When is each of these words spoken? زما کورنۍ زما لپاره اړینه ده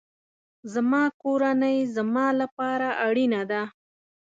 زما 0.73 1.03
کورنۍ 1.21 1.77
زما 1.95 2.25
لپاره 2.41 2.89
اړینه 3.07 3.41
ده 3.51 3.61